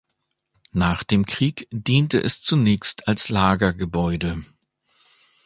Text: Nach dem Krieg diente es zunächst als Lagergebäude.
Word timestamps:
Nach 0.71 1.03
dem 1.03 1.27
Krieg 1.27 1.67
diente 1.71 2.19
es 2.19 2.41
zunächst 2.41 3.07
als 3.07 3.29
Lagergebäude. 3.29 4.43